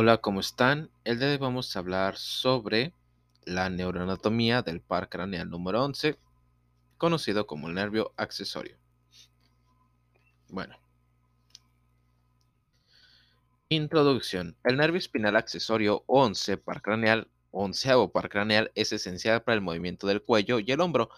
[0.00, 0.92] Hola, ¿cómo están?
[1.02, 2.92] El día de hoy vamos a hablar sobre
[3.44, 6.16] la neuroanatomía del par craneal número 11,
[6.98, 8.78] conocido como el nervio accesorio.
[10.50, 10.78] Bueno.
[13.70, 14.56] Introducción.
[14.62, 20.06] El nervio espinal accesorio 11 par craneal, onceavo par craneal, es esencial para el movimiento
[20.06, 21.10] del cuello y el hombro,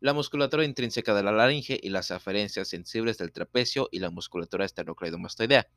[0.00, 4.64] la musculatura intrínseca de la laringe y las aferencias sensibles del trapecio y la musculatura
[4.64, 5.68] esternocleidomastoidea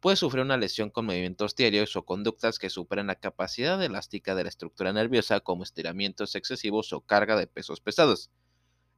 [0.00, 4.44] puede sufrir una lesión con movimientos diarios o conductas que superen la capacidad elástica de
[4.44, 8.30] la estructura nerviosa como estiramientos excesivos o carga de pesos pesados.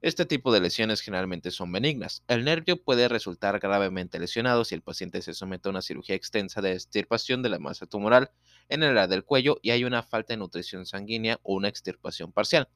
[0.01, 2.23] Este tipo de lesiones generalmente son benignas.
[2.29, 6.61] El nervio puede resultar gravemente lesionado si el paciente se somete a una cirugía extensa
[6.61, 8.31] de extirpación de la masa tumoral
[8.69, 12.31] en el área del cuello y hay una falta de nutrición sanguínea o una extirpación
[12.31, 12.69] parcial.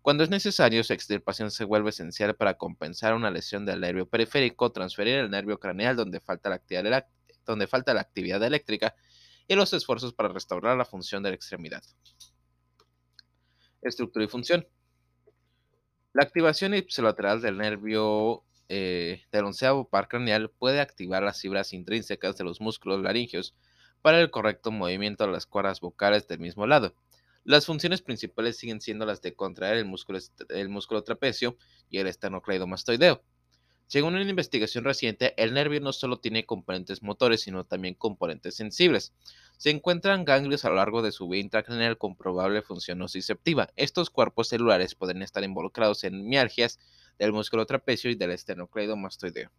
[0.00, 4.70] Cuando es necesario, su extirpación se vuelve esencial para compensar una lesión del nervio periférico,
[4.70, 6.84] transferir el nervio craneal donde falta la actividad
[7.46, 8.94] donde falta la actividad eléctrica
[9.48, 11.82] y los esfuerzos para restaurar la función de la extremidad.
[13.82, 14.66] Estructura y función.
[16.12, 22.36] La activación ipsilateral del nervio eh, del onceavo par craneal puede activar las fibras intrínsecas
[22.36, 23.56] de los músculos laringeos
[24.02, 26.94] para el correcto movimiento de las cuerdas vocales del mismo lado.
[27.44, 30.18] Las funciones principales siguen siendo las de contraer el músculo,
[30.50, 31.56] el músculo trapecio
[31.88, 33.24] y el esternocleidomastoideo.
[33.90, 39.12] Según una investigación reciente, el nervio no solo tiene componentes motores, sino también componentes sensibles.
[39.56, 43.70] Se encuentran ganglios a lo largo de su vía intracraneal con probable función nociceptiva.
[43.74, 46.78] Estos cuerpos celulares pueden estar involucrados en mialgias
[47.18, 49.50] del músculo trapecio y del esternocleidomastoideo.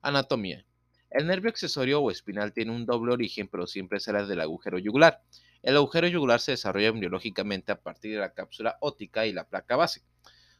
[0.00, 0.64] Anatomía.
[1.10, 5.24] El nervio accesorio o espinal tiene un doble origen, pero siempre sale del agujero yugular.
[5.60, 9.74] El agujero yugular se desarrolla embriológicamente a partir de la cápsula óptica y la placa
[9.74, 10.02] base.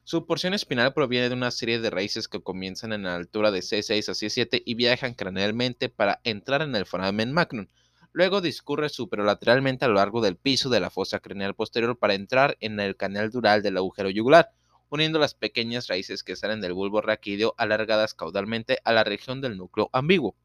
[0.06, 3.60] Su porción espinal proviene de una serie de raíces que comienzan en la altura de
[3.60, 7.68] C6 a C7 y viajan cranealmente para entrar en el foramen magnum.
[8.12, 12.58] Luego discurre superolateralmente a lo largo del piso de la fosa craneal posterior para entrar
[12.60, 14.50] en el canal dural del agujero yugular,
[14.90, 19.56] uniendo las pequeñas raíces que salen del bulbo raquídeo alargadas caudalmente a la región del
[19.56, 20.36] núcleo ambiguo.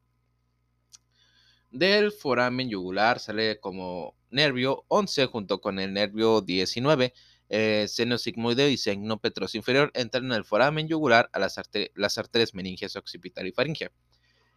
[1.70, 7.12] Del foramen yugular sale como nervio 11 junto con el nervio 19
[7.52, 12.54] eh, seno sigmoideo y seno petros inferior entran en el foramen yugular a las, arterias
[12.54, 13.90] meningias occipital y faringea.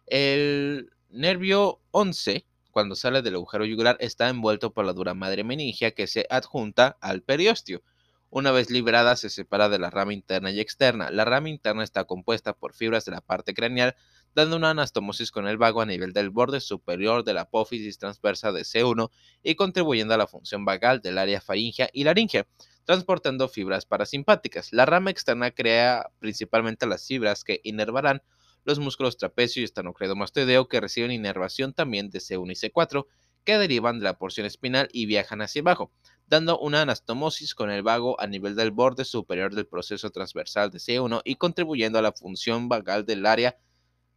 [0.06, 5.90] El nervio 11, cuando sale del agujero yugular, está envuelto por la dura madre meningia
[5.90, 7.82] que se adjunta al periósteo.
[8.30, 11.10] Una vez liberada, se separa de la rama interna y externa.
[11.10, 13.96] La rama interna está compuesta por fibras de la parte craneal,
[14.34, 18.52] dando una anastomosis con el vago a nivel del borde superior de la apófisis transversa
[18.52, 19.10] de C1
[19.42, 22.46] y contribuyendo a la función vagal del área faringea y laringea
[22.84, 24.72] transportando fibras parasimpáticas.
[24.72, 28.22] La rama externa crea principalmente las fibras que inervarán
[28.64, 33.06] los músculos trapecio y esternocleidomastoideo que reciben inervación también de C1 y C4
[33.44, 35.92] que derivan de la porción espinal y viajan hacia abajo,
[36.26, 40.78] dando una anastomosis con el vago a nivel del borde superior del proceso transversal de
[40.78, 43.58] C1 y contribuyendo a la función vagal del área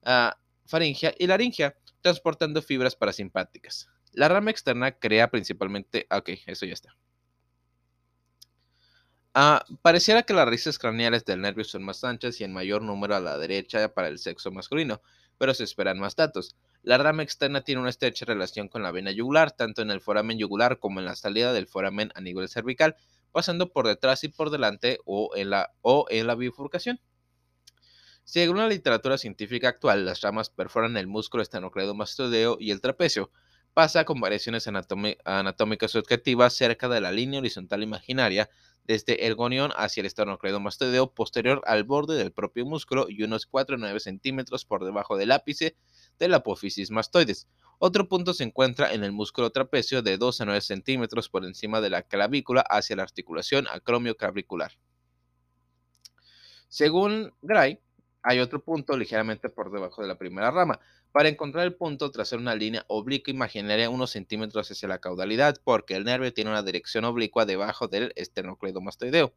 [0.08, 0.32] uh,
[0.66, 3.90] faringea y laringea, transportando fibras parasimpáticas.
[4.14, 6.08] La rama externa crea principalmente...
[6.10, 6.98] Ok, eso ya está.
[9.40, 13.16] Ah, pareciera que las raíces craneales del nervio son más anchas y en mayor número
[13.16, 15.00] a la derecha para el sexo masculino,
[15.38, 16.56] pero se esperan más datos.
[16.82, 20.40] La rama externa tiene una estrecha relación con la vena yugular, tanto en el foramen
[20.40, 22.96] yugular como en la salida del foramen a nivel cervical,
[23.32, 27.00] pasando por detrás y por delante o en la, o en la bifurcación.
[28.30, 33.32] Según la literatura científica actual, las ramas perforan el músculo esternocleidomastoideo y el trapecio.
[33.74, 38.50] Pasa con variaciones anatómicas subjetivas cerca de la línea horizontal imaginaria
[38.84, 43.78] desde el gonión hacia el esternocleidomastoideo posterior al borde del propio músculo y unos 4
[43.78, 45.78] o 9 centímetros por debajo del ápice
[46.20, 47.48] de la apófisis mastoides.
[47.80, 51.80] Otro punto se encuentra en el músculo trapecio de 2 a 9 centímetros por encima
[51.80, 54.74] de la clavícula hacia la articulación acromio-clavicular.
[56.68, 57.80] Según Gray,
[58.24, 60.80] hay otro punto ligeramente por debajo de la primera rama,
[61.12, 65.96] para encontrar el punto, trazar una línea oblicua imaginaria unos centímetros hacia la caudalidad, porque
[65.96, 69.34] el nervio tiene una dirección oblicua debajo del esternocleidomastoideo.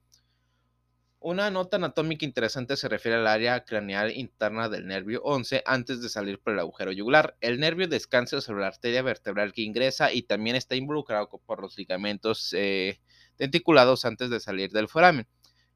[1.23, 6.09] Una nota anatómica interesante se refiere al área craneal interna del nervio 11 antes de
[6.09, 7.37] salir por el agujero yugular.
[7.43, 11.77] El nervio descansa sobre la arteria vertebral que ingresa y también está involucrado por los
[11.77, 13.01] ligamentos eh,
[13.37, 15.27] denticulados antes de salir del foramen.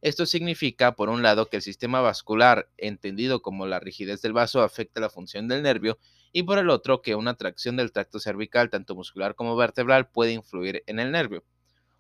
[0.05, 4.61] Esto significa, por un lado, que el sistema vascular, entendido como la rigidez del vaso,
[4.61, 5.99] afecta la función del nervio,
[6.31, 10.33] y por el otro, que una tracción del tracto cervical, tanto muscular como vertebral, puede
[10.33, 11.43] influir en el nervio.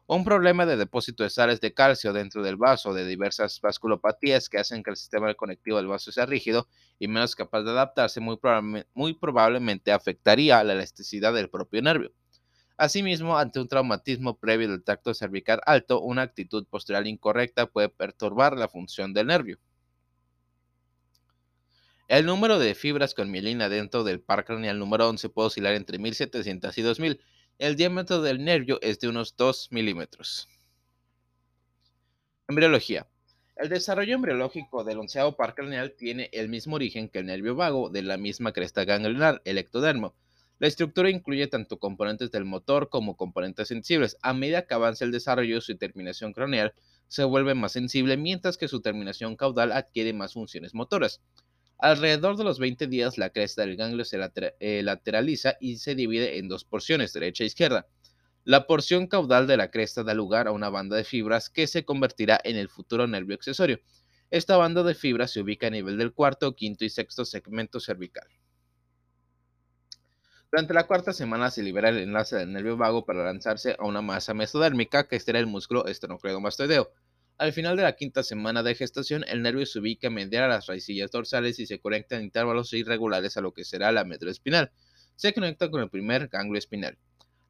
[0.07, 4.59] Un problema de depósito de sales de calcio dentro del vaso de diversas vasculopatías que
[4.59, 6.69] hacen que el sistema conectivo del vaso sea rígido
[6.99, 8.39] y menos capaz de adaptarse muy,
[8.93, 12.13] muy probablemente afectaría la elasticidad del propio nervio.
[12.77, 18.57] Asimismo, ante un traumatismo previo del tracto cervical alto, una actitud postural incorrecta puede perturbar
[18.57, 19.59] la función del nervio.
[22.09, 25.99] El número de fibras con mielina dentro del par craneal número 11 puede oscilar entre
[25.99, 27.21] 1700 y 2000.
[27.59, 30.49] El diámetro del nervio es de unos 2 milímetros.
[32.49, 33.07] Embriología.
[33.57, 37.89] El desarrollo embriológico del onceavo par craneal tiene el mismo origen que el nervio vago
[37.89, 40.15] de la misma cresta ganglionar, el ectodermo.
[40.61, 44.17] La estructura incluye tanto componentes del motor como componentes sensibles.
[44.23, 46.75] A medida que avanza el desarrollo, su terminación craneal
[47.09, 51.21] se vuelve más sensible, mientras que su terminación caudal adquiere más funciones motoras.
[51.79, 54.19] Alrededor de los 20 días, la cresta del ganglio se
[54.61, 57.89] eh, lateraliza y se divide en dos porciones, derecha e izquierda.
[58.45, 61.85] La porción caudal de la cresta da lugar a una banda de fibras que se
[61.85, 63.81] convertirá en el futuro nervio accesorio.
[64.31, 68.29] Esta banda de fibras se ubica a nivel del cuarto, quinto y sexto segmento cervical.
[70.55, 74.03] Durante la cuarta semana se libera el enlace del nervio vago para lanzarse a una
[74.03, 76.93] masa mesodérmica que será el músculo esternocleidomastoideo.
[77.39, 80.67] Al final de la quinta semana de gestación, el nervio se ubica medial a las
[80.67, 84.71] raicillas dorsales y se conecta en intervalos irregulares a lo que será la médula espinal.
[85.17, 86.99] Se conecta con el primer ganglio espinal.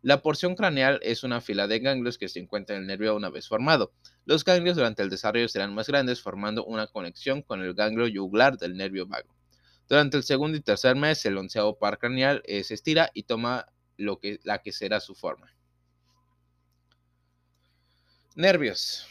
[0.00, 3.29] La porción craneal es una fila de ganglios que se encuentra en el nervio una
[3.29, 3.93] vez formado.
[4.25, 8.57] Los ganglios durante el desarrollo serán más grandes, formando una conexión con el ganglio yugular
[8.57, 9.34] del nervio vago.
[9.89, 13.67] Durante el segundo y tercer mes, el onceavo par craneal se estira y toma
[13.97, 15.55] lo que, la que será su forma.
[18.37, 19.07] Nervios.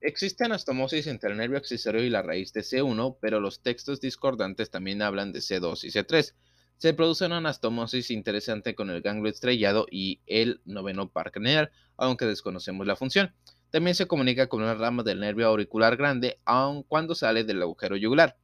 [0.00, 4.70] Existe anastomosis entre el nervio accesorio y la raíz de C1, pero los textos discordantes
[4.70, 6.34] también hablan de C2 y C3.
[6.76, 12.26] Se produce una anastomosis interesante con el ganglio estrellado y el noveno par craneal, aunque
[12.26, 13.34] desconocemos la función.
[13.70, 17.96] También se comunica con una rama del nervio auricular grande, aun cuando sale del agujero
[17.96, 18.36] yugular.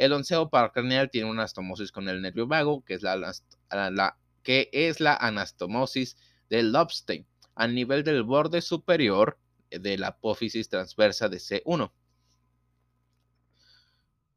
[0.00, 4.70] El onceo par craneal tiene una anastomosis con el nervio vago, que es la, que
[4.72, 6.16] es la anastomosis
[6.48, 9.38] del Lobstein, a nivel del borde superior
[9.68, 11.92] de la apófisis transversa de C1.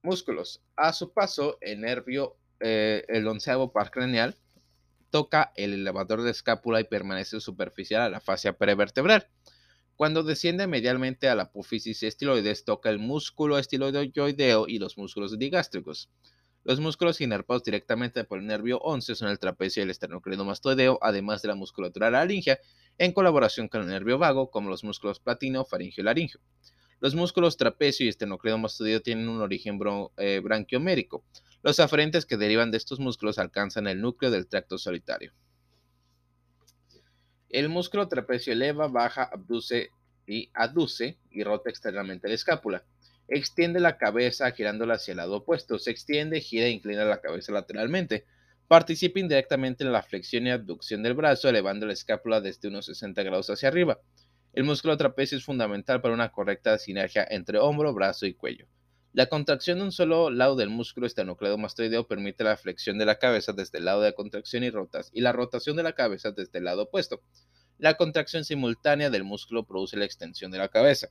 [0.01, 0.61] Músculos.
[0.75, 4.35] A su paso, el nervio, eh, el onceavo par craneal,
[5.11, 9.29] toca el elevador de escápula y permanece superficial a la fascia prevertebral.
[10.03, 16.09] Cuando desciende medialmente a la apófisis estiloides, toca el músculo estiloideo y los músculos digástricos.
[16.65, 21.41] Los músculos inervados directamente por el nervio 11 son el trapecio y el esternocleidomastoideo, además
[21.41, 22.59] de la musculatura laringia,
[22.97, 26.41] en colaboración con el nervio vago, como los músculos platino, faringio y laringio.
[26.99, 29.79] Los músculos trapecio y esternocleidomastoideo tienen un origen
[30.17, 31.23] eh, branquiomérico.
[31.61, 35.31] Los aferentes que derivan de estos músculos alcanzan el núcleo del tracto solitario.
[37.53, 39.91] El músculo trapecio eleva, baja, abduce
[40.25, 42.83] y aduce y rota externamente la escápula.
[43.27, 45.77] Extiende la cabeza girándola hacia el lado opuesto.
[45.77, 48.25] Se extiende, gira e inclina la cabeza lateralmente.
[48.67, 53.21] Participa indirectamente en la flexión y abducción del brazo, elevando la escápula desde unos 60
[53.21, 53.99] grados hacia arriba.
[54.53, 58.65] El músculo trapecio es fundamental para una correcta sinergia entre hombro, brazo y cuello.
[59.13, 63.53] La contracción de un solo lado del músculo esternocleidomastoideo permite la flexión de la cabeza
[63.53, 66.65] desde el lado de contracción y, rotas, y la rotación de la cabeza desde el
[66.65, 67.21] lado opuesto.
[67.77, 71.09] La contracción simultánea del músculo produce la extensión de la cabeza.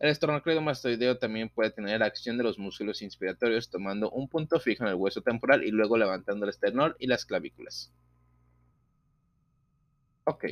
[0.00, 4.90] El esternocleidomastoideo también puede tener acción de los músculos inspiratorios tomando un punto fijo en
[4.90, 7.90] el hueso temporal y luego levantando el esternón y las clavículas.
[10.24, 10.44] Ok.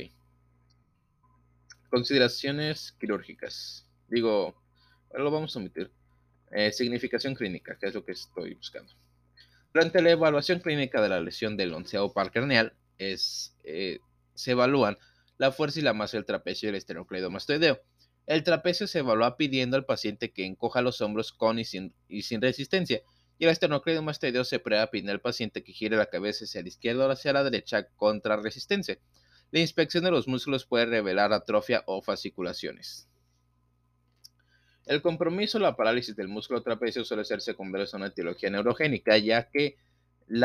[1.91, 3.87] Consideraciones quirúrgicas.
[4.07, 4.59] Digo,
[5.13, 5.91] lo vamos a omitir.
[6.51, 8.91] Eh, significación clínica, que es lo que estoy buscando.
[9.73, 13.17] Durante la evaluación clínica de la lesión del onceavo par craneal, eh,
[14.33, 14.97] se evalúan
[15.37, 17.81] la fuerza y la masa del trapecio y el esternocleidomastoideo.
[18.25, 21.93] El trapecio se evalúa pidiendo al paciente que encoja los hombros con y sin,
[22.41, 23.01] resistencia,
[23.37, 27.07] y el esternocleidomastoideo se prueba pidiendo al paciente que gire la cabeza hacia la izquierda
[27.07, 28.99] o hacia la derecha contra resistencia.
[29.51, 33.08] La inspección de los músculos puede revelar atrofia o fasciculaciones.
[34.89, 39.19] El compromiso o la parálisis del músculo trapecio suele ser secundario a una etiología neurogénica,
[39.19, 39.77] ya que
[40.27, 40.41] el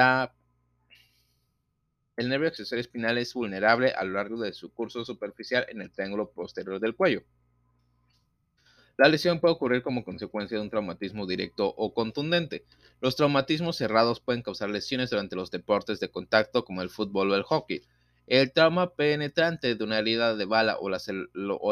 [2.29, 6.31] nervio accesorio espinal es vulnerable a lo largo de su curso superficial en el triángulo
[6.31, 7.23] posterior del cuello.
[8.99, 12.67] La lesión puede ocurrir como consecuencia de un traumatismo directo o contundente.
[13.01, 17.35] Los traumatismos cerrados pueden causar lesiones durante los deportes de contacto como el fútbol o
[17.35, 17.81] el hockey.
[18.27, 20.89] El trauma penetrante de una herida de bala o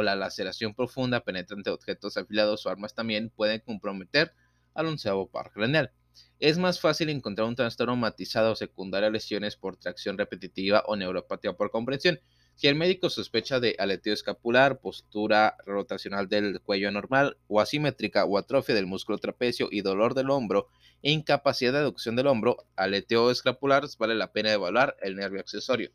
[0.03, 4.35] la, laceración profunda penetrante de objetos afilados o armas también pueden comprometer
[4.75, 5.93] al onceavo par craneal.
[6.39, 11.55] Es más fácil encontrar un trastorno matizado secundario a lesiones por tracción repetitiva o neuropatía
[11.55, 12.21] por comprensión,
[12.55, 18.37] si el médico sospecha de aleteo escapular, postura rotacional del cuello anormal o asimétrica o
[18.37, 20.69] atrofia del músculo trapecio y dolor del hombro
[21.01, 25.91] e incapacidad de aducción del hombro, aleteo escapular, vale la pena evaluar el nervio accesorio.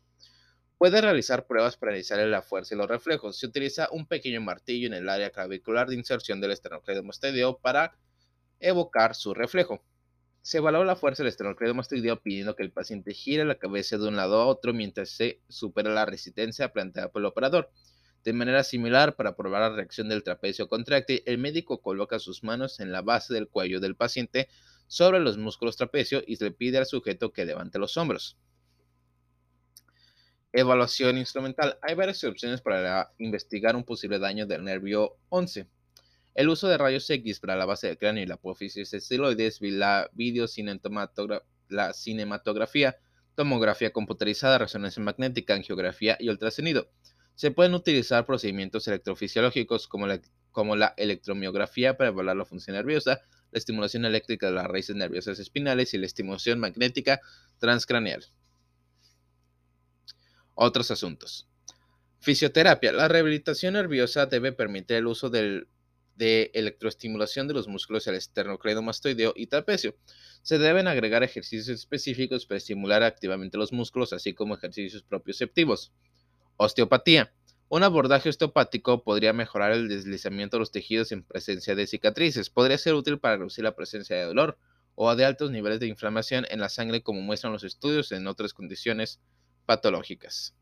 [0.78, 3.36] Puede realizar pruebas para analizar la fuerza y los reflejos.
[3.36, 7.98] Se utiliza un pequeño martillo en el área clavicular de inserción del esternocleidomastoideo para
[8.60, 9.82] evocar su reflejo.
[10.40, 14.14] Se evalúa la fuerza del esternocleidomastoideo pidiendo que el paciente gire la cabeza de un
[14.14, 17.72] lado a otro mientras se supera la resistencia planteada por el operador.
[18.22, 22.78] De manera similar, para probar la reacción del trapecio contráctil, el médico coloca sus manos
[22.78, 24.48] en la base del cuello del paciente
[24.86, 28.38] sobre los músculos trapecio y le pide al sujeto que levante los hombros.
[30.52, 31.78] Evaluación instrumental.
[31.82, 35.68] Hay varias opciones para investigar un posible daño del nervio 11.
[36.34, 40.08] El uso de rayos X para la base del cráneo y la apófisis estiloides, la
[41.68, 42.96] la cinematografía,
[43.34, 46.88] tomografía computerizada, resonancia magnética, angiografía y ultrasonido.
[47.34, 53.20] Se pueden utilizar procedimientos electrofisiológicos como la, como la electromiografía para evaluar la función nerviosa,
[53.52, 57.20] la estimulación eléctrica de las raíces nerviosas espinales y la estimulación magnética
[57.58, 58.24] transcraneal.
[60.60, 61.46] Otros asuntos.
[62.18, 62.90] Fisioterapia.
[62.90, 65.68] La rehabilitación nerviosa debe permitir el uso de
[66.52, 69.94] electroestimulación de los músculos del esternocleidomastoideo y trapecio.
[70.42, 75.92] Se deben agregar ejercicios específicos para estimular activamente los músculos, así como ejercicios propioceptivos.
[76.56, 77.32] Osteopatía.
[77.68, 82.50] Un abordaje osteopático podría mejorar el deslizamiento de los tejidos en presencia de cicatrices.
[82.50, 84.58] Podría ser útil para reducir la presencia de dolor
[84.96, 88.52] o de altos niveles de inflamación en la sangre, como muestran los estudios en otras
[88.52, 89.20] condiciones
[89.68, 90.54] patológicas.